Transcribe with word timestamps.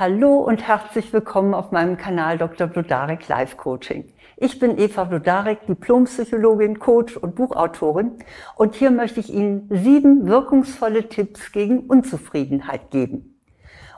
Hallo 0.00 0.36
und 0.36 0.64
herzlich 0.64 1.12
willkommen 1.12 1.54
auf 1.54 1.72
meinem 1.72 1.96
Kanal 1.96 2.38
Dr. 2.38 2.68
Blodarek 2.68 3.26
Life 3.26 3.56
Coaching. 3.56 4.04
Ich 4.36 4.60
bin 4.60 4.78
Eva 4.78 5.02
Blodarek, 5.02 5.66
Diplompsychologin, 5.66 6.78
Coach 6.78 7.16
und 7.16 7.34
Buchautorin 7.34 8.12
und 8.54 8.76
hier 8.76 8.92
möchte 8.92 9.18
ich 9.18 9.28
Ihnen 9.28 9.68
sieben 9.72 10.28
wirkungsvolle 10.28 11.08
Tipps 11.08 11.50
gegen 11.50 11.80
Unzufriedenheit 11.80 12.92
geben. 12.92 13.40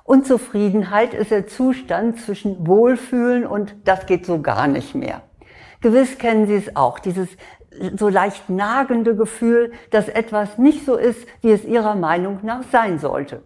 Unzufriedenheit 0.04 1.12
ist 1.12 1.32
der 1.32 1.46
Zustand 1.46 2.18
zwischen 2.18 2.66
Wohlfühlen 2.66 3.44
und 3.44 3.76
das 3.84 4.06
geht 4.06 4.24
so 4.24 4.40
gar 4.40 4.68
nicht 4.68 4.94
mehr. 4.94 5.20
Gewiss 5.82 6.16
kennen 6.16 6.46
Sie 6.46 6.56
es 6.56 6.76
auch, 6.76 6.98
dieses 6.98 7.28
so 7.94 8.08
leicht 8.08 8.48
nagende 8.48 9.14
Gefühl, 9.14 9.72
dass 9.90 10.08
etwas 10.08 10.56
nicht 10.56 10.86
so 10.86 10.96
ist, 10.96 11.26
wie 11.42 11.50
es 11.50 11.66
Ihrer 11.66 11.94
Meinung 11.94 12.38
nach 12.42 12.62
sein 12.72 12.98
sollte. 12.98 13.42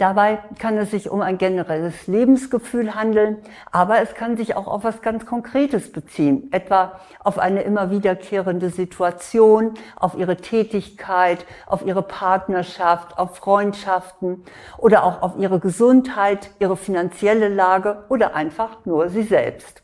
Dabei 0.00 0.38
kann 0.58 0.78
es 0.78 0.92
sich 0.92 1.10
um 1.10 1.20
ein 1.20 1.36
generelles 1.36 2.06
Lebensgefühl 2.06 2.94
handeln, 2.94 3.36
aber 3.70 4.00
es 4.00 4.14
kann 4.14 4.38
sich 4.38 4.56
auch 4.56 4.66
auf 4.66 4.82
was 4.82 5.02
ganz 5.02 5.26
Konkretes 5.26 5.92
beziehen, 5.92 6.48
etwa 6.52 6.98
auf 7.22 7.38
eine 7.38 7.60
immer 7.64 7.90
wiederkehrende 7.90 8.70
Situation, 8.70 9.74
auf 9.96 10.16
ihre 10.16 10.38
Tätigkeit, 10.38 11.44
auf 11.66 11.84
ihre 11.84 12.00
Partnerschaft, 12.00 13.18
auf 13.18 13.36
Freundschaften 13.36 14.42
oder 14.78 15.04
auch 15.04 15.20
auf 15.20 15.36
ihre 15.36 15.60
Gesundheit, 15.60 16.50
ihre 16.60 16.78
finanzielle 16.78 17.48
Lage 17.48 18.06
oder 18.08 18.34
einfach 18.34 18.86
nur 18.86 19.10
sie 19.10 19.24
selbst. 19.24 19.82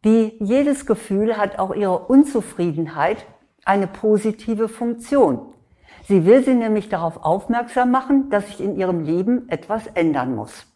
Wie 0.00 0.36
jedes 0.38 0.86
Gefühl 0.86 1.36
hat 1.36 1.58
auch 1.58 1.74
ihre 1.74 1.98
Unzufriedenheit 2.06 3.26
eine 3.64 3.88
positive 3.88 4.68
Funktion. 4.68 5.54
Sie 6.08 6.24
will 6.24 6.42
sie 6.42 6.54
nämlich 6.54 6.88
darauf 6.88 7.22
aufmerksam 7.22 7.90
machen, 7.90 8.30
dass 8.30 8.46
sich 8.46 8.62
in 8.62 8.76
ihrem 8.76 9.04
Leben 9.04 9.46
etwas 9.50 9.86
ändern 9.88 10.34
muss. 10.34 10.66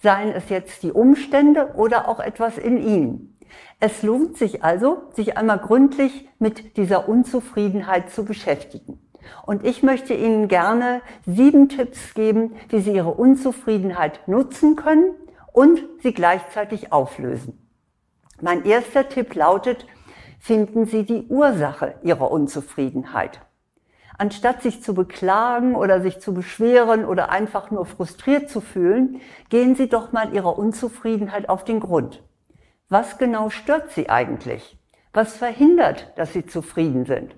Seien 0.00 0.28
es 0.28 0.50
jetzt 0.50 0.84
die 0.84 0.92
Umstände 0.92 1.74
oder 1.74 2.06
auch 2.06 2.20
etwas 2.20 2.58
in 2.58 2.78
ihnen. 2.78 3.36
Es 3.80 4.04
lohnt 4.04 4.36
sich 4.36 4.62
also, 4.62 5.02
sich 5.14 5.36
einmal 5.36 5.58
gründlich 5.58 6.28
mit 6.38 6.76
dieser 6.76 7.08
Unzufriedenheit 7.08 8.10
zu 8.10 8.24
beschäftigen. 8.24 9.00
Und 9.44 9.66
ich 9.66 9.82
möchte 9.82 10.14
Ihnen 10.14 10.46
gerne 10.46 11.02
sieben 11.26 11.68
Tipps 11.68 12.14
geben, 12.14 12.54
wie 12.68 12.78
Sie 12.78 12.92
Ihre 12.92 13.14
Unzufriedenheit 13.14 14.28
nutzen 14.28 14.76
können 14.76 15.10
und 15.52 15.82
sie 16.04 16.14
gleichzeitig 16.14 16.92
auflösen. 16.92 17.68
Mein 18.40 18.64
erster 18.64 19.08
Tipp 19.08 19.34
lautet, 19.34 19.86
finden 20.38 20.86
Sie 20.86 21.02
die 21.02 21.26
Ursache 21.26 21.96
Ihrer 22.04 22.30
Unzufriedenheit. 22.30 23.40
Anstatt 24.20 24.62
sich 24.62 24.82
zu 24.82 24.94
beklagen 24.94 25.76
oder 25.76 26.00
sich 26.00 26.18
zu 26.18 26.34
beschweren 26.34 27.04
oder 27.04 27.30
einfach 27.30 27.70
nur 27.70 27.86
frustriert 27.86 28.50
zu 28.50 28.60
fühlen, 28.60 29.20
gehen 29.48 29.76
Sie 29.76 29.88
doch 29.88 30.10
mal 30.10 30.34
Ihrer 30.34 30.58
Unzufriedenheit 30.58 31.48
auf 31.48 31.62
den 31.62 31.78
Grund. 31.78 32.24
Was 32.88 33.18
genau 33.18 33.48
stört 33.48 33.92
Sie 33.92 34.10
eigentlich? 34.10 34.76
Was 35.12 35.36
verhindert, 35.36 36.12
dass 36.16 36.32
Sie 36.32 36.44
zufrieden 36.44 37.06
sind? 37.06 37.32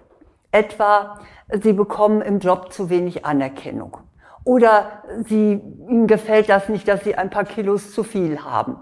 Etwa, 0.52 1.20
Sie 1.52 1.74
bekommen 1.74 2.22
im 2.22 2.38
Job 2.38 2.72
zu 2.72 2.88
wenig 2.88 3.26
Anerkennung. 3.26 3.98
Oder 4.44 5.02
Sie, 5.26 5.60
Ihnen 5.86 6.06
gefällt 6.06 6.48
das 6.48 6.70
nicht, 6.70 6.88
dass 6.88 7.04
Sie 7.04 7.14
ein 7.14 7.28
paar 7.28 7.44
Kilos 7.44 7.92
zu 7.92 8.04
viel 8.04 8.42
haben. 8.42 8.78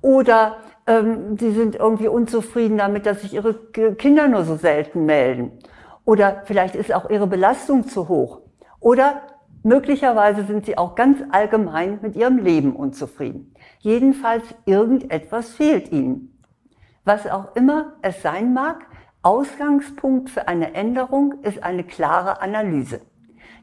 Oder 0.00 0.56
ähm, 0.88 1.38
Sie 1.38 1.52
sind 1.52 1.76
irgendwie 1.76 2.08
unzufrieden 2.08 2.76
damit, 2.76 3.06
dass 3.06 3.20
sich 3.20 3.34
Ihre 3.34 3.54
Kinder 3.54 4.26
nur 4.26 4.44
so 4.44 4.56
selten 4.56 5.06
melden. 5.06 5.52
Oder 6.06 6.42
vielleicht 6.44 6.76
ist 6.76 6.94
auch 6.94 7.10
ihre 7.10 7.26
Belastung 7.26 7.86
zu 7.86 8.08
hoch. 8.08 8.40
Oder 8.80 9.22
möglicherweise 9.64 10.44
sind 10.44 10.64
sie 10.64 10.78
auch 10.78 10.94
ganz 10.94 11.18
allgemein 11.32 11.98
mit 12.00 12.14
ihrem 12.14 12.38
Leben 12.38 12.76
unzufrieden. 12.76 13.52
Jedenfalls 13.80 14.44
irgendetwas 14.64 15.50
fehlt 15.50 15.90
ihnen. 15.90 16.40
Was 17.04 17.26
auch 17.26 17.56
immer 17.56 17.94
es 18.02 18.22
sein 18.22 18.54
mag, 18.54 18.86
Ausgangspunkt 19.22 20.30
für 20.30 20.46
eine 20.46 20.74
Änderung 20.74 21.42
ist 21.42 21.64
eine 21.64 21.82
klare 21.82 22.40
Analyse. 22.40 23.00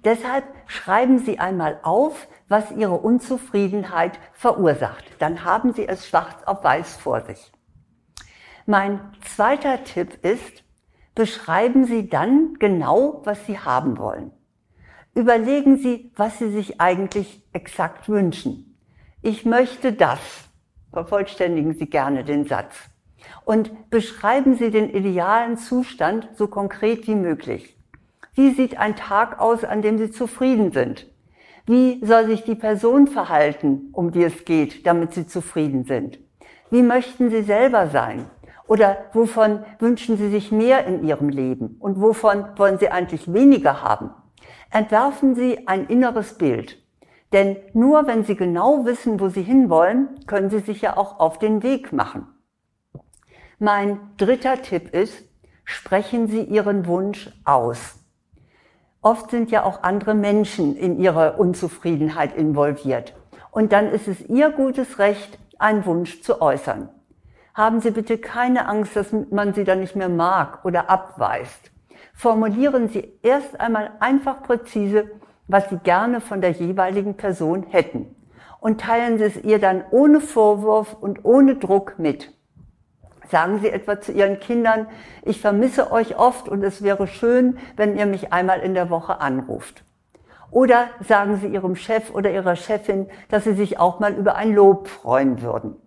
Deshalb 0.03 0.43
schreiben 0.67 1.19
Sie 1.19 1.39
einmal 1.39 1.79
auf, 1.83 2.27
was 2.49 2.71
Ihre 2.71 2.95
Unzufriedenheit 2.95 4.19
verursacht. 4.33 5.05
Dann 5.19 5.45
haben 5.45 5.71
Sie 5.71 5.87
es 5.87 6.05
schwarz 6.05 6.43
auf 6.45 6.61
weiß 6.65 6.97
vor 6.97 7.21
sich. 7.21 7.53
Mein 8.65 8.99
zweiter 9.21 9.85
Tipp 9.85 10.25
ist, 10.25 10.62
beschreiben 11.15 11.85
Sie 11.85 12.09
dann 12.09 12.55
genau, 12.59 13.21
was 13.23 13.45
Sie 13.45 13.59
haben 13.59 13.97
wollen. 13.97 14.31
Überlegen 15.15 15.77
Sie, 15.77 16.11
was 16.15 16.39
Sie 16.39 16.49
sich 16.49 16.81
eigentlich 16.81 17.43
exakt 17.53 18.09
wünschen. 18.09 18.77
Ich 19.21 19.45
möchte 19.45 19.93
das. 19.93 20.19
Vervollständigen 20.91 21.73
Sie 21.73 21.87
gerne 21.87 22.23
den 22.23 22.45
Satz. 22.45 22.75
Und 23.45 23.89
beschreiben 23.89 24.55
Sie 24.55 24.71
den 24.71 24.89
idealen 24.89 25.57
Zustand 25.57 26.29
so 26.35 26.47
konkret 26.47 27.07
wie 27.07 27.15
möglich. 27.15 27.77
Wie 28.35 28.51
sieht 28.51 28.77
ein 28.77 28.95
Tag 28.95 29.39
aus, 29.39 29.63
an 29.63 29.81
dem 29.81 29.97
Sie 29.97 30.09
zufrieden 30.09 30.71
sind? 30.71 31.07
Wie 31.65 32.03
soll 32.03 32.25
sich 32.25 32.43
die 32.43 32.55
Person 32.55 33.07
verhalten, 33.07 33.89
um 33.93 34.11
die 34.11 34.23
es 34.23 34.45
geht, 34.45 34.85
damit 34.85 35.13
Sie 35.13 35.27
zufrieden 35.27 35.85
sind? 35.85 36.19
Wie 36.69 36.81
möchten 36.81 37.29
Sie 37.29 37.43
selber 37.43 37.87
sein? 37.87 38.25
Oder 38.73 39.05
wovon 39.13 39.63
wünschen 39.77 40.17
Sie 40.17 40.31
sich 40.31 40.51
mehr 40.51 40.87
in 40.87 41.03
Ihrem 41.03 41.29
Leben? 41.29 41.75
Und 41.79 42.01
wovon 42.01 42.57
wollen 42.57 42.79
Sie 42.79 42.89
eigentlich 42.89 43.31
weniger 43.31 43.83
haben? 43.83 44.09
Entwerfen 44.71 45.35
Sie 45.35 45.67
ein 45.67 45.85
inneres 45.85 46.39
Bild. 46.39 46.83
Denn 47.33 47.55
nur 47.73 48.07
wenn 48.07 48.23
Sie 48.23 48.35
genau 48.35 48.83
wissen, 48.83 49.19
wo 49.19 49.29
Sie 49.29 49.43
hinwollen, 49.43 50.09
können 50.25 50.49
Sie 50.49 50.57
sich 50.57 50.81
ja 50.81 50.97
auch 50.97 51.19
auf 51.19 51.37
den 51.37 51.61
Weg 51.61 51.93
machen. 51.93 52.25
Mein 53.59 53.99
dritter 54.17 54.59
Tipp 54.63 54.91
ist, 54.91 55.23
sprechen 55.65 56.25
Sie 56.25 56.41
Ihren 56.41 56.87
Wunsch 56.87 57.29
aus. 57.45 57.99
Oft 59.03 59.29
sind 59.29 59.51
ja 59.51 59.65
auch 59.65 59.83
andere 59.83 60.15
Menschen 60.15 60.75
in 60.75 60.97
ihrer 60.97 61.37
Unzufriedenheit 61.37 62.35
involviert. 62.35 63.13
Und 63.51 63.71
dann 63.71 63.91
ist 63.91 64.07
es 64.07 64.19
Ihr 64.29 64.49
gutes 64.49 64.97
Recht, 64.97 65.37
einen 65.59 65.85
Wunsch 65.85 66.23
zu 66.23 66.41
äußern 66.41 66.89
haben 67.53 67.81
Sie 67.81 67.91
bitte 67.91 68.17
keine 68.17 68.67
Angst, 68.67 68.95
dass 68.95 69.13
man 69.29 69.53
Sie 69.53 69.63
dann 69.63 69.79
nicht 69.79 69.95
mehr 69.95 70.09
mag 70.09 70.65
oder 70.65 70.89
abweist. 70.89 71.71
Formulieren 72.13 72.89
Sie 72.89 73.13
erst 73.21 73.59
einmal 73.59 73.91
einfach 73.99 74.41
präzise, 74.43 75.11
was 75.47 75.69
Sie 75.69 75.77
gerne 75.77 76.21
von 76.21 76.41
der 76.41 76.51
jeweiligen 76.51 77.15
Person 77.15 77.63
hätten 77.69 78.15
und 78.59 78.81
teilen 78.81 79.17
Sie 79.17 79.25
es 79.25 79.43
ihr 79.43 79.59
dann 79.59 79.83
ohne 79.91 80.19
Vorwurf 80.19 80.95
und 80.99 81.25
ohne 81.25 81.55
Druck 81.55 81.99
mit. 81.99 82.31
Sagen 83.29 83.59
Sie 83.59 83.69
etwa 83.69 83.99
zu 83.99 84.11
Ihren 84.11 84.39
Kindern, 84.39 84.87
ich 85.23 85.39
vermisse 85.39 85.91
euch 85.91 86.17
oft 86.17 86.49
und 86.49 86.63
es 86.63 86.81
wäre 86.81 87.07
schön, 87.07 87.57
wenn 87.75 87.97
ihr 87.97 88.05
mich 88.05 88.33
einmal 88.33 88.61
in 88.61 88.73
der 88.73 88.89
Woche 88.89 89.21
anruft. 89.21 89.83
Oder 90.49 90.87
sagen 91.07 91.37
Sie 91.37 91.47
Ihrem 91.47 91.75
Chef 91.75 92.13
oder 92.13 92.31
Ihrer 92.31 92.55
Chefin, 92.55 93.07
dass 93.29 93.43
Sie 93.43 93.53
sich 93.53 93.79
auch 93.79 93.99
mal 93.99 94.13
über 94.13 94.35
ein 94.35 94.53
Lob 94.53 94.87
freuen 94.87 95.41
würden 95.41 95.82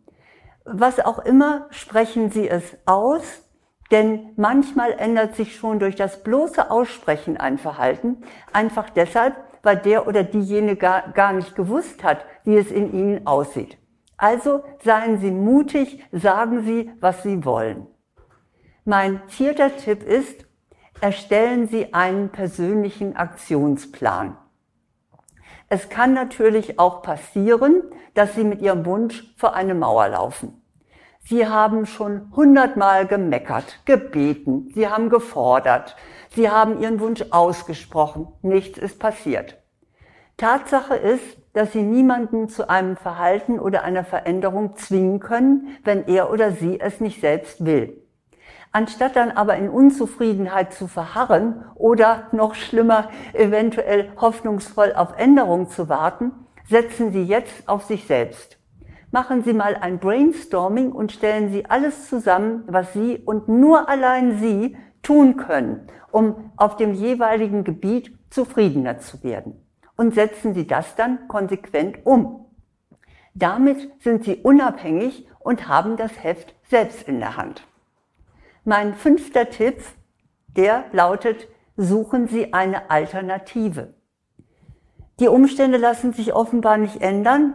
was 0.67 1.01
auch 1.01 1.21
immer, 1.21 1.67
sprechen 1.71 2.31
Sie 2.31 2.49
es 2.49 2.77
aus, 2.87 3.23
denn 3.91 4.33
manchmal 4.37 4.93
ändert 4.93 5.37
sich 5.37 5.57
schon 5.57 5.79
durch 5.79 5.95
das 5.95 6.23
bloße 6.23 6.71
Aussprechen 6.71 7.37
ein 7.37 7.59
Verhalten, 7.59 8.23
einfach 8.53 8.91
deshalb, 8.91 9.37
weil 9.63 9.77
der 9.77 10.07
oder 10.07 10.23
diejenige 10.23 10.77
gar, 10.77 11.13
gar 11.13 11.33
nicht 11.33 11.55
gewusst 11.55 12.03
hat, 12.05 12.25
wie 12.45 12.57
es 12.57 12.71
in 12.71 12.93
Ihnen 12.93 13.27
aussieht. 13.27 13.79
Also 14.17 14.65
seien 14.83 15.19
Sie 15.19 15.31
mutig, 15.31 16.05
sagen 16.11 16.65
Sie, 16.65 16.91
was 17.01 17.23
Sie 17.23 17.45
wollen. 17.45 17.87
Mein 18.85 19.21
vierter 19.29 19.77
Tipp 19.77 20.03
ist, 20.03 20.47
erstellen 21.01 21.69
Sie 21.69 21.93
einen 21.93 22.31
persönlichen 22.31 23.17
Aktionsplan. 23.17 24.39
Es 25.69 25.89
kann 25.89 26.15
natürlich 26.15 26.79
auch 26.79 27.03
passieren, 27.03 27.83
dass 28.15 28.35
Sie 28.35 28.45
mit 28.45 28.63
Ihrem 28.63 28.87
Wunsch 28.87 29.35
vor 29.37 29.55
eine 29.55 29.75
Mauer 29.75 30.09
laufen. 30.09 30.63
Sie 31.25 31.49
haben 31.49 31.87
schon 31.87 32.31
hundertmal 32.37 33.07
gemeckert, 33.07 33.81
gebeten, 33.85 34.71
Sie 34.75 34.89
haben 34.89 35.11
gefordert, 35.11 35.97
Sie 36.31 36.49
haben 36.49 36.81
Ihren 36.81 37.01
Wunsch 37.01 37.25
ausgesprochen, 37.31 38.29
nichts 38.43 38.79
ist 38.79 39.01
passiert. 39.01 39.59
Tatsache 40.37 40.95
ist, 40.95 41.39
dass 41.53 41.73
Sie 41.73 41.83
niemanden 41.83 42.49
zu 42.49 42.69
einem 42.69 42.97
Verhalten 42.97 43.59
oder 43.59 43.83
einer 43.83 44.05
Veränderung 44.05 44.77
zwingen 44.77 45.19
können, 45.19 45.77
wenn 45.83 46.07
er 46.07 46.31
oder 46.31 46.53
sie 46.53 46.79
es 46.79 47.01
nicht 47.01 47.21
selbst 47.21 47.65
will. 47.65 48.06
Anstatt 48.77 49.17
dann 49.17 49.31
aber 49.31 49.57
in 49.57 49.71
Unzufriedenheit 49.71 50.75
zu 50.75 50.87
verharren 50.87 51.65
oder 51.77 52.27
noch 52.33 52.55
schlimmer, 52.55 53.09
eventuell 53.33 54.13
hoffnungsvoll 54.21 54.93
auf 54.93 55.15
Änderung 55.17 55.71
zu 55.71 55.89
warten, 55.89 56.33
setzen 56.69 57.11
Sie 57.11 57.23
jetzt 57.23 57.71
auf 57.71 57.85
sich 57.85 58.07
selbst. 58.07 58.59
Machen 59.11 59.43
Sie 59.45 59.55
mal 59.55 59.77
ein 59.77 59.99
Brainstorming 59.99 60.93
und 60.93 61.11
stellen 61.11 61.51
Sie 61.51 61.65
alles 61.65 62.11
zusammen, 62.11 62.65
was 62.67 62.93
Sie 62.93 63.17
und 63.17 63.49
nur 63.49 63.89
allein 63.89 64.41
Sie 64.41 64.77
tun 65.03 65.39
können, 65.39 65.87
um 66.11 66.51
auf 66.59 66.77
dem 66.77 66.93
jeweiligen 66.93 67.65
Gebiet 67.65 68.15
zufriedener 68.29 68.99
zu 68.99 69.25
werden. 69.25 69.55
Und 69.97 70.15
setzen 70.15 70.53
Sie 70.53 70.67
das 70.67 70.97
dann 70.97 71.29
konsequent 71.29 72.05
um. 72.05 72.45
Damit 73.33 74.03
sind 74.03 74.25
Sie 74.25 74.37
unabhängig 74.37 75.27
und 75.39 75.67
haben 75.67 75.97
das 75.97 76.23
Heft 76.23 76.55
selbst 76.69 77.09
in 77.09 77.21
der 77.21 77.39
Hand. 77.39 77.67
Mein 78.69 78.95
fünfter 78.95 79.49
Tipp, 79.49 79.77
der 80.57 80.87
lautet, 80.91 81.47
suchen 81.77 82.27
Sie 82.27 82.53
eine 82.53 82.91
Alternative. 82.91 83.95
Die 85.21 85.29
Umstände 85.29 85.79
lassen 85.79 86.13
sich 86.13 86.35
offenbar 86.35 86.77
nicht 86.77 87.01
ändern. 87.01 87.55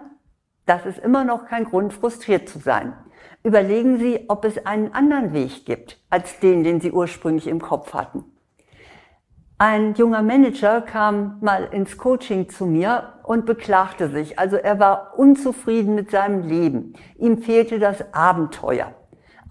Das 0.66 0.86
ist 0.86 1.00
immer 1.00 1.26
noch 1.26 1.48
kein 1.48 1.66
Grund, 1.66 1.92
frustriert 1.92 2.48
zu 2.48 2.60
sein. 2.60 2.94
Überlegen 3.44 4.00
Sie, 4.00 4.24
ob 4.30 4.46
es 4.46 4.66
einen 4.66 4.94
anderen 4.94 5.34
Weg 5.34 5.66
gibt 5.66 6.02
als 6.10 6.40
den, 6.40 6.64
den 6.64 6.80
Sie 6.80 6.94
ursprünglich 6.94 7.48
im 7.48 7.60
Kopf 7.60 7.94
hatten. 7.94 8.24
Ein 9.58 9.96
junger 9.96 10.22
Manager 10.22 10.80
kam 10.80 11.40
mal 11.42 11.66
ins 11.74 11.98
Coaching 11.98 12.48
zu 12.48 12.66
mir 12.66 13.16
und 13.24 13.46
beklagte 13.46 14.08
sich. 14.08 14.40
Also 14.40 14.56
er 14.56 14.80
war 14.80 15.20
unzufrieden 15.20 15.94
mit 15.94 16.10
seinem 16.10 16.48
Leben. 16.48 16.94
Ihm 17.18 17.40
fehlte 17.40 17.80
das 17.80 18.14
Abenteuer. 18.14 18.96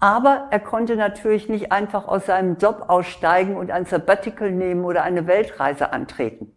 Aber 0.01 0.47
er 0.49 0.59
konnte 0.59 0.95
natürlich 0.95 1.47
nicht 1.47 1.71
einfach 1.71 2.07
aus 2.07 2.25
seinem 2.25 2.57
Job 2.57 2.85
aussteigen 2.87 3.55
und 3.55 3.69
ein 3.69 3.85
Sabbatical 3.85 4.51
nehmen 4.51 4.83
oder 4.83 5.03
eine 5.03 5.27
Weltreise 5.27 5.93
antreten. 5.93 6.51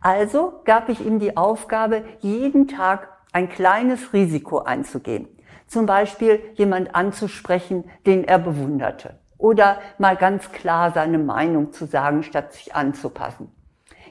Also 0.00 0.62
gab 0.64 0.88
ich 0.88 1.04
ihm 1.04 1.18
die 1.18 1.36
Aufgabe, 1.36 2.04
jeden 2.20 2.68
Tag 2.68 3.08
ein 3.32 3.50
kleines 3.50 4.14
Risiko 4.14 4.60
einzugehen. 4.60 5.28
Zum 5.66 5.84
Beispiel 5.84 6.40
jemand 6.54 6.94
anzusprechen, 6.94 7.84
den 8.06 8.24
er 8.24 8.38
bewunderte. 8.38 9.18
Oder 9.36 9.78
mal 9.98 10.16
ganz 10.16 10.50
klar 10.52 10.92
seine 10.92 11.18
Meinung 11.18 11.72
zu 11.72 11.84
sagen, 11.84 12.22
statt 12.22 12.54
sich 12.54 12.74
anzupassen. 12.74 13.52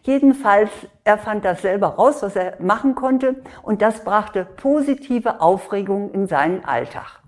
Jedenfalls, 0.03 0.69
er 1.03 1.17
fand 1.17 1.43
das 1.43 1.63
selber 1.63 1.95
raus, 1.95 2.21
was 2.21 2.35
er 2.35 2.61
machen 2.61 2.93
konnte, 2.93 3.41
und 3.63 3.81
das 3.81 4.03
brachte 4.03 4.45
positive 4.45 5.41
Aufregung 5.41 6.11
in 6.11 6.27
seinen 6.27 6.63
Alltag. 6.63 7.24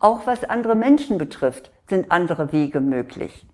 Auch 0.00 0.26
was 0.26 0.44
andere 0.44 0.76
Menschen 0.76 1.18
betrifft, 1.18 1.72
sind 1.88 2.12
andere 2.12 2.52
Wege 2.52 2.80
möglich. 2.80 3.46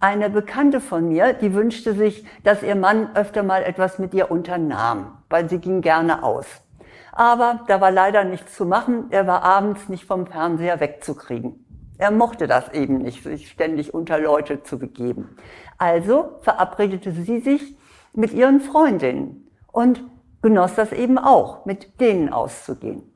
Eine 0.00 0.28
Bekannte 0.28 0.80
von 0.80 1.08
mir, 1.08 1.34
die 1.34 1.54
wünschte 1.54 1.94
sich, 1.94 2.26
dass 2.42 2.64
ihr 2.64 2.74
Mann 2.74 3.14
öfter 3.14 3.44
mal 3.44 3.62
etwas 3.62 4.00
mit 4.00 4.12
ihr 4.12 4.30
unternahm, 4.30 5.18
weil 5.30 5.48
sie 5.48 5.58
ging 5.58 5.82
gerne 5.82 6.24
aus. 6.24 6.46
Aber 7.12 7.60
da 7.68 7.80
war 7.80 7.92
leider 7.92 8.24
nichts 8.24 8.56
zu 8.56 8.66
machen, 8.66 9.06
er 9.10 9.28
war 9.28 9.44
abends 9.44 9.88
nicht 9.88 10.04
vom 10.04 10.26
Fernseher 10.26 10.80
wegzukriegen. 10.80 11.64
Er 11.96 12.10
mochte 12.10 12.48
das 12.48 12.72
eben 12.72 12.98
nicht, 12.98 13.22
sich 13.22 13.48
ständig 13.48 13.94
unter 13.94 14.18
Leute 14.18 14.64
zu 14.64 14.80
begeben. 14.80 15.36
Also 15.78 16.38
verabredete 16.40 17.12
sie 17.12 17.38
sich 17.38 17.76
mit 18.12 18.32
ihren 18.32 18.60
Freundinnen 18.60 19.48
und 19.70 20.02
genoss 20.42 20.74
das 20.74 20.90
eben 20.90 21.18
auch, 21.18 21.66
mit 21.66 22.00
denen 22.00 22.30
auszugehen. 22.30 23.13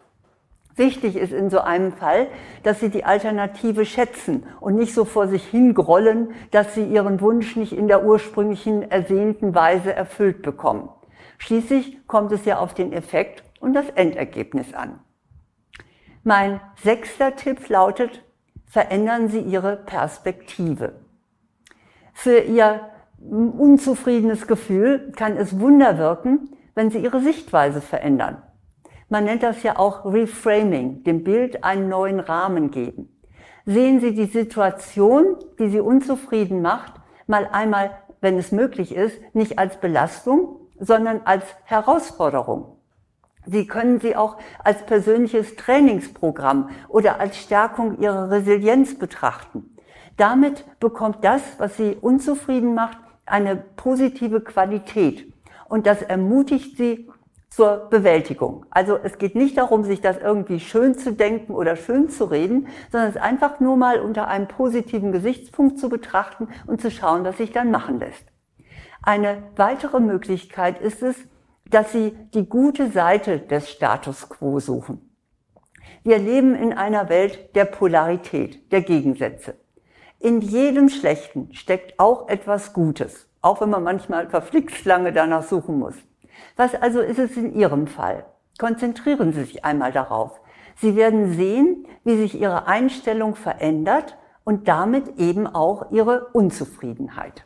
Wichtig 0.78 1.16
ist 1.16 1.32
in 1.32 1.50
so 1.50 1.60
einem 1.60 1.92
Fall, 1.92 2.28
dass 2.62 2.80
Sie 2.80 2.88
die 2.88 3.04
Alternative 3.04 3.84
schätzen 3.84 4.46
und 4.60 4.76
nicht 4.76 4.94
so 4.94 5.04
vor 5.04 5.26
sich 5.26 5.44
hingrollen, 5.44 6.30
dass 6.52 6.75
Sie 6.75 6.84
Ihren 6.84 7.20
Wunsch 7.20 7.56
nicht 7.56 7.72
in 7.72 7.88
der 7.88 8.04
ursprünglichen 8.04 8.88
ersehnten 8.88 9.54
Weise 9.54 9.92
erfüllt 9.92 10.42
bekommen. 10.42 10.88
Schließlich 11.38 12.06
kommt 12.06 12.32
es 12.32 12.44
ja 12.44 12.58
auf 12.58 12.75
den 12.75 12.92
Effekt 12.92 13.42
und 13.60 13.75
das 13.75 13.88
Endergebnis 13.90 14.72
an. 14.72 15.00
Mein 16.22 16.60
sechster 16.82 17.36
Tipp 17.36 17.69
lautet, 17.69 18.22
verändern 18.66 19.28
Sie 19.28 19.40
Ihre 19.40 19.76
Perspektive. 19.76 21.00
Für 22.12 22.40
Ihr 22.40 22.90
unzufriedenes 23.20 24.46
Gefühl 24.46 25.12
kann 25.16 25.36
es 25.36 25.58
Wunder 25.58 25.98
wirken, 25.98 26.50
wenn 26.75 26.90
Sie 26.90 26.98
Ihre 26.98 27.20
Sichtweise 27.20 27.80
verändern. 27.80 28.42
Man 29.08 29.25
nennt 29.25 29.43
das 29.43 29.62
ja 29.62 29.78
auch 29.78 30.05
Reframing, 30.05 31.02
dem 31.05 31.25
Bild 31.25 31.64
einen 31.64 31.88
neuen 31.88 32.20
Rahmen 32.20 32.70
geben. 32.70 33.08
Sehen 33.64 34.00
Sie 34.00 34.14
die 34.14 34.26
Situation, 34.26 35.37
die 35.58 35.69
Sie 35.69 35.81
unzufrieden 35.81 36.62
macht, 36.62 36.93
mal 37.26 37.49
einmal, 37.50 37.90
wenn 38.20 38.37
es 38.37 38.52
möglich 38.52 38.94
ist, 38.94 39.19
nicht 39.34 39.58
als 39.58 39.78
Belastung, 39.78 40.56
sondern 40.78 41.22
als 41.25 41.44
Herausforderung. 41.64 42.78
Sie 43.46 43.66
können 43.66 43.99
sie 43.99 44.14
auch 44.14 44.37
als 44.62 44.84
persönliches 44.84 45.56
Trainingsprogramm 45.56 46.69
oder 46.88 47.19
als 47.19 47.38
Stärkung 47.38 47.99
ihrer 47.99 48.31
Resilienz 48.31 48.99
betrachten. 48.99 49.75
Damit 50.19 50.64
bekommt 50.81 51.25
das, 51.25 51.40
was 51.58 51.76
sie 51.76 51.96
unzufrieden 51.99 52.75
macht, 52.75 52.99
eine 53.25 53.56
positive 53.56 54.40
Qualität. 54.43 55.32
Und 55.69 55.87
das 55.87 56.02
ermutigt 56.02 56.76
sie 56.76 57.08
zur 57.50 57.89
Bewältigung. 57.91 58.67
Also 58.71 58.99
es 59.03 59.19
geht 59.19 59.35
nicht 59.35 59.56
darum, 59.56 59.85
sich 59.85 60.00
das 60.00 60.19
irgendwie 60.19 60.61
schön 60.61 60.97
zu 60.97 61.12
denken 61.12 61.55
oder 61.55 61.77
schön 61.77 62.09
zu 62.09 62.25
reden, 62.27 62.69
sondern 62.93 63.11
es 63.11 63.17
einfach 63.17 63.61
nur 63.61 63.77
mal 63.77 64.00
unter 64.00 64.29
einem 64.29 64.49
positiven 64.49 65.12
Gesichtspunkt 65.12 65.79
zu 65.79 65.89
betrachten 65.89 66.49
und 66.67 66.81
zu 66.81 66.91
schauen, 66.91 67.25
was 67.25 67.39
sich 67.39 67.53
dann 67.53 67.71
machen 67.71 67.99
lässt. 67.99 68.27
Eine 69.03 69.43
weitere 69.56 70.00
Möglichkeit 70.00 70.81
ist 70.81 71.03
es, 71.03 71.17
dass 71.71 71.93
sie 71.93 72.17
die 72.35 72.49
gute 72.49 72.91
Seite 72.91 73.39
des 73.41 73.71
Status 73.71 74.29
quo 74.29 74.61
suchen. 74.61 75.09
Wir 76.03 76.19
leben 76.19 76.55
in 76.55 76.73
einer 76.73 77.09
Welt 77.09 77.55
der 77.55 77.65
Polarität, 77.65 78.73
der 78.73 78.83
Gegensätze. 78.83 79.55
In 80.21 80.41
jedem 80.41 80.89
Schlechten 80.89 81.55
steckt 81.55 81.99
auch 82.00 82.29
etwas 82.29 82.73
Gutes, 82.73 83.29
auch 83.41 83.61
wenn 83.61 83.71
man 83.71 83.85
manchmal 83.85 84.29
verflixt 84.29 84.85
lange 84.85 85.12
danach 85.12 85.43
suchen 85.43 85.79
muss. 85.79 85.95
Was 86.56 86.75
also 86.75 87.00
ist 87.00 87.19
es 87.19 87.37
in 87.37 87.55
Ihrem 87.55 87.87
Fall? 87.87 88.25
Konzentrieren 88.58 89.32
Sie 89.32 89.44
sich 89.44 89.64
einmal 89.64 89.93
darauf. 89.93 90.40
Sie 90.76 90.96
werden 90.96 91.35
sehen, 91.35 91.87
wie 92.05 92.17
sich 92.17 92.40
Ihre 92.40 92.67
Einstellung 92.67 93.37
verändert 93.37 94.17
und 94.44 94.69
damit 94.69 95.19
eben 95.19 95.46
auch 95.46 95.90
Ihre 95.90 96.29
Unzufriedenheit. 96.32 97.44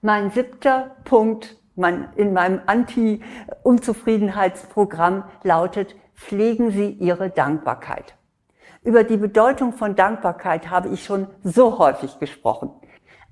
Mein 0.00 0.30
siebter 0.30 0.96
Punkt 1.04 1.58
in 2.16 2.32
meinem 2.32 2.62
Anti-Unzufriedenheitsprogramm 2.66 5.24
lautet, 5.42 5.96
pflegen 6.14 6.70
Sie 6.70 6.90
Ihre 6.90 7.30
Dankbarkeit. 7.30 8.14
Über 8.82 9.02
die 9.04 9.16
Bedeutung 9.16 9.72
von 9.72 9.96
Dankbarkeit 9.96 10.68
habe 10.70 10.88
ich 10.88 11.04
schon 11.04 11.28
so 11.44 11.78
häufig 11.78 12.18
gesprochen. 12.18 12.70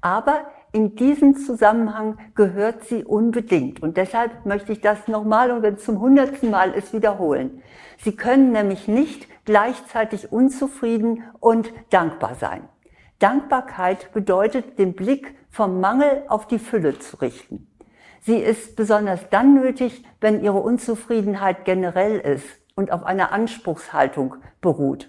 Aber 0.00 0.46
in 0.76 0.94
diesem 0.94 1.36
Zusammenhang 1.36 2.18
gehört 2.34 2.84
sie 2.84 3.02
unbedingt. 3.02 3.82
Und 3.82 3.96
deshalb 3.96 4.44
möchte 4.44 4.72
ich 4.72 4.82
das 4.82 5.08
nochmal 5.08 5.50
und 5.50 5.62
wenn 5.62 5.76
es 5.76 5.84
zum 5.86 6.00
hundertsten 6.00 6.50
Mal 6.50 6.72
ist, 6.72 6.92
wiederholen. 6.92 7.62
Sie 7.96 8.14
können 8.14 8.52
nämlich 8.52 8.86
nicht 8.86 9.26
gleichzeitig 9.46 10.30
unzufrieden 10.32 11.22
und 11.40 11.72
dankbar 11.88 12.34
sein. 12.34 12.68
Dankbarkeit 13.20 14.12
bedeutet, 14.12 14.78
den 14.78 14.92
Blick 14.92 15.34
vom 15.48 15.80
Mangel 15.80 16.24
auf 16.28 16.46
die 16.46 16.58
Fülle 16.58 16.98
zu 16.98 17.16
richten. 17.22 17.68
Sie 18.20 18.36
ist 18.36 18.76
besonders 18.76 19.30
dann 19.30 19.54
nötig, 19.54 20.04
wenn 20.20 20.44
Ihre 20.44 20.58
Unzufriedenheit 20.58 21.64
generell 21.64 22.18
ist 22.18 22.44
und 22.74 22.92
auf 22.92 23.02
einer 23.04 23.32
Anspruchshaltung 23.32 24.34
beruht. 24.60 25.08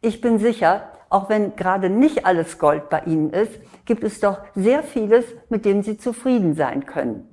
Ich 0.00 0.20
bin 0.20 0.38
sicher, 0.38 0.90
auch 1.08 1.28
wenn 1.28 1.56
gerade 1.56 1.88
nicht 1.90 2.26
alles 2.26 2.58
Gold 2.58 2.88
bei 2.88 3.00
Ihnen 3.06 3.30
ist, 3.30 3.58
gibt 3.84 4.04
es 4.04 4.20
doch 4.20 4.38
sehr 4.54 4.82
vieles, 4.82 5.24
mit 5.48 5.64
dem 5.64 5.82
Sie 5.82 5.98
zufrieden 5.98 6.54
sein 6.54 6.86
können. 6.86 7.28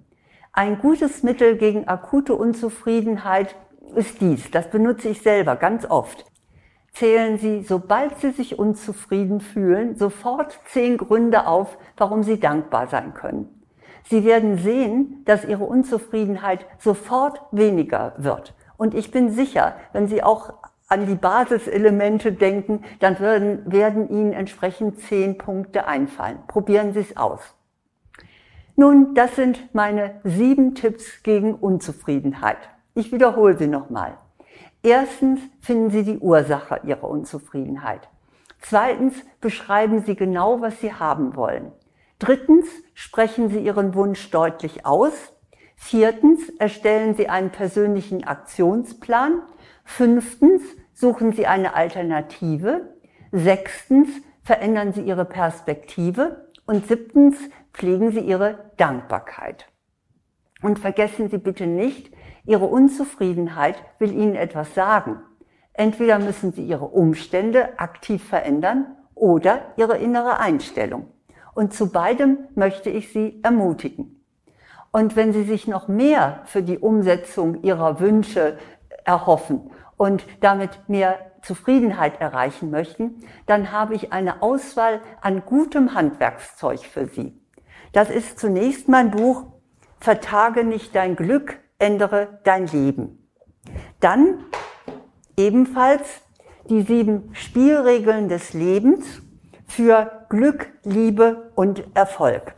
Ein 0.51 0.79
gutes 0.79 1.23
Mittel 1.23 1.57
gegen 1.57 1.87
akute 1.87 2.35
Unzufriedenheit 2.35 3.55
ist 3.95 4.21
dies. 4.21 4.51
Das 4.51 4.69
benutze 4.69 5.09
ich 5.09 5.21
selber 5.21 5.55
ganz 5.55 5.85
oft. 5.89 6.25
Zählen 6.93 7.39
Sie, 7.39 7.63
sobald 7.63 8.19
Sie 8.19 8.29
sich 8.29 8.59
unzufrieden 8.59 9.41
fühlen, 9.41 9.95
sofort 9.95 10.59
zehn 10.67 10.97
Gründe 10.97 11.47
auf, 11.47 11.77
warum 11.97 12.21
Sie 12.21 12.39
dankbar 12.39 12.87
sein 12.87 13.15
können. 13.15 13.63
Sie 14.03 14.23
werden 14.25 14.57
sehen, 14.59 15.23
dass 15.25 15.43
Ihre 15.43 15.63
Unzufriedenheit 15.63 16.65
sofort 16.77 17.41
weniger 17.51 18.13
wird. 18.17 18.53
Und 18.77 18.93
ich 18.93 19.09
bin 19.11 19.31
sicher, 19.31 19.75
wenn 19.91 20.07
Sie 20.07 20.21
auch 20.21 20.53
an 20.93 21.07
die 21.07 21.15
Basiselemente 21.15 22.31
denken, 22.31 22.83
dann 22.99 23.19
werden, 23.19 23.71
werden 23.71 24.09
Ihnen 24.09 24.31
entsprechend 24.31 24.99
zehn 24.99 25.39
Punkte 25.39 25.87
einfallen. 25.87 26.37
Probieren 26.47 26.93
Sie 26.93 26.99
es 26.99 27.17
aus. 27.17 27.41
Nun, 28.75 29.15
das 29.15 29.35
sind 29.35 29.73
meine 29.73 30.21
sieben 30.23 30.75
Tipps 30.75 31.23
gegen 31.23 31.55
Unzufriedenheit. 31.55 32.57
Ich 32.93 33.11
wiederhole 33.11 33.57
sie 33.57 33.67
nochmal. 33.67 34.19
Erstens 34.83 35.39
finden 35.61 35.89
Sie 35.89 36.03
die 36.03 36.19
Ursache 36.19 36.81
Ihrer 36.83 37.05
Unzufriedenheit. 37.05 38.07
Zweitens 38.61 39.15
beschreiben 39.41 40.03
Sie 40.03 40.15
genau, 40.15 40.61
was 40.61 40.79
Sie 40.79 40.93
haben 40.93 41.35
wollen. 41.35 41.71
Drittens, 42.19 42.67
sprechen 42.93 43.49
Sie 43.49 43.59
Ihren 43.59 43.95
Wunsch 43.95 44.29
deutlich 44.29 44.85
aus. 44.85 45.32
Viertens, 45.85 46.49
erstellen 46.59 47.13
Sie 47.13 47.27
einen 47.27 47.49
persönlichen 47.49 48.23
Aktionsplan. 48.23 49.41
Fünftens, 49.83 50.61
suchen 50.93 51.33
Sie 51.33 51.45
eine 51.45 51.75
Alternative. 51.75 52.95
Sechstens, 53.33 54.07
verändern 54.43 54.93
Sie 54.93 55.01
Ihre 55.01 55.25
Perspektive. 55.25 56.47
Und 56.65 56.87
siebtens, 56.87 57.37
pflegen 57.73 58.11
Sie 58.11 58.21
Ihre 58.21 58.71
Dankbarkeit. 58.77 59.67
Und 60.61 60.79
vergessen 60.79 61.29
Sie 61.29 61.37
bitte 61.37 61.67
nicht, 61.67 62.13
Ihre 62.45 62.65
Unzufriedenheit 62.65 63.75
will 63.99 64.13
Ihnen 64.13 64.35
etwas 64.35 64.73
sagen. 64.73 65.19
Entweder 65.73 66.17
müssen 66.17 66.53
Sie 66.53 66.63
Ihre 66.63 66.85
Umstände 66.85 67.77
aktiv 67.77 68.23
verändern 68.23 68.95
oder 69.15 69.73
Ihre 69.75 69.97
innere 69.97 70.39
Einstellung. 70.39 71.11
Und 71.53 71.73
zu 71.73 71.91
beidem 71.91 72.37
möchte 72.55 72.89
ich 72.89 73.11
Sie 73.11 73.41
ermutigen. 73.43 74.22
Und 74.93 75.15
wenn 75.15 75.33
Sie 75.33 75.43
sich 75.43 75.67
noch 75.67 75.87
mehr 75.87 76.41
für 76.45 76.61
die 76.61 76.77
Umsetzung 76.77 77.63
Ihrer 77.63 77.99
Wünsche 77.99 78.59
erhoffen 79.03 79.71
und 79.97 80.23
damit 80.39 80.87
mehr 80.87 81.17
Zufriedenheit 81.41 82.21
erreichen 82.21 82.69
möchten, 82.69 83.21
dann 83.47 83.71
habe 83.71 83.95
ich 83.95 84.13
eine 84.13 84.43
Auswahl 84.43 85.01
an 85.19 85.41
gutem 85.45 85.95
Handwerkszeug 85.95 86.79
für 86.81 87.07
Sie. 87.07 87.41
Das 87.91 88.11
ist 88.11 88.37
zunächst 88.39 88.87
mein 88.87 89.09
Buch 89.09 89.47
Vertage 89.99 90.63
nicht 90.63 90.95
dein 90.95 91.15
Glück, 91.15 91.57
ändere 91.79 92.39
dein 92.43 92.67
Leben. 92.67 93.27
Dann 93.99 94.45
ebenfalls 95.37 96.21
die 96.69 96.83
sieben 96.83 97.31
Spielregeln 97.33 98.29
des 98.29 98.53
Lebens 98.53 99.23
für 99.65 100.25
Glück, 100.29 100.71
Liebe 100.83 101.51
und 101.55 101.83
Erfolg. 101.95 102.53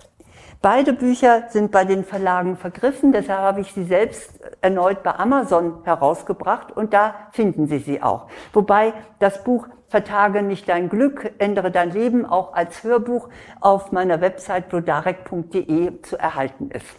Beide 0.65 0.93
Bücher 0.93 1.43
sind 1.49 1.71
bei 1.71 1.85
den 1.85 2.03
Verlagen 2.03 2.57
vergriffen, 2.57 3.11
deshalb 3.11 3.39
habe 3.39 3.61
ich 3.61 3.71
sie 3.73 3.83
selbst 3.83 4.39
erneut 4.61 5.03
bei 5.03 5.13
Amazon 5.13 5.83
herausgebracht 5.83 6.71
und 6.71 6.91
da 6.91 7.13
finden 7.33 7.67
Sie 7.67 7.77
sie 7.77 8.01
auch. 8.01 8.25
Wobei 8.51 8.93
das 9.19 9.43
Buch 9.43 9.67
Vertage 9.89 10.41
nicht 10.41 10.67
dein 10.67 10.89
Glück, 10.89 11.31
ändere 11.37 11.69
dein 11.69 11.91
Leben 11.91 12.25
auch 12.25 12.55
als 12.55 12.83
Hörbuch 12.83 13.29
auf 13.61 13.91
meiner 13.91 14.21
Website 14.21 14.69
blodarek.de 14.69 16.01
zu 16.01 16.17
erhalten 16.17 16.71
ist. 16.71 16.97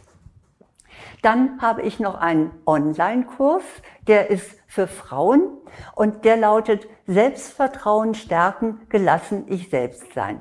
Dann 1.23 1.61
habe 1.61 1.83
ich 1.83 1.99
noch 1.99 2.15
einen 2.15 2.53
Online-Kurs, 2.67 3.65
der 4.07 4.31
ist 4.31 4.61
für 4.69 4.87
Frauen 4.87 5.43
und 5.97 6.25
der 6.25 6.37
lautet 6.37 6.87
Selbstvertrauen 7.09 8.15
stärken, 8.15 8.83
gelassen 8.91 9.47
ich 9.49 9.71
selbst 9.71 10.13
sein. 10.15 10.41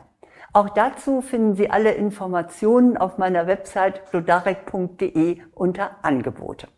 Auch 0.56 0.70
dazu 0.70 1.20
finden 1.20 1.56
Sie 1.56 1.70
alle 1.70 1.92
Informationen 1.92 2.96
auf 2.96 3.18
meiner 3.18 3.46
Website 3.46 4.10
blodarek.de 4.10 5.40
unter 5.54 5.98
Angebote. 6.02 6.70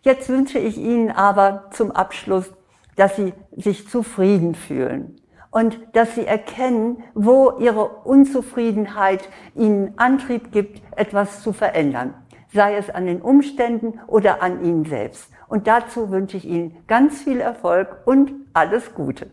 Jetzt 0.00 0.30
wünsche 0.30 0.58
ich 0.58 0.78
Ihnen 0.78 1.10
aber 1.10 1.68
zum 1.72 1.90
Abschluss, 1.90 2.50
dass 2.96 3.14
Sie 3.16 3.34
sich 3.54 3.86
zufrieden 3.86 4.54
fühlen 4.54 5.20
und 5.50 5.78
dass 5.92 6.14
Sie 6.14 6.24
erkennen, 6.24 7.04
wo 7.12 7.58
Ihre 7.58 7.86
Unzufriedenheit 7.86 9.28
Ihnen 9.54 9.92
Antrieb 9.98 10.50
gibt, 10.50 10.80
etwas 10.96 11.42
zu 11.42 11.52
verändern, 11.52 12.14
sei 12.54 12.76
es 12.76 12.88
an 12.88 13.04
den 13.04 13.20
Umständen 13.20 14.00
oder 14.06 14.42
an 14.42 14.64
Ihnen 14.64 14.86
selbst. 14.86 15.30
Und 15.48 15.66
dazu 15.66 16.10
wünsche 16.10 16.38
ich 16.38 16.46
Ihnen 16.46 16.78
ganz 16.86 17.20
viel 17.20 17.42
Erfolg 17.42 17.94
und 18.06 18.32
alles 18.54 18.94
Gute. 18.94 19.30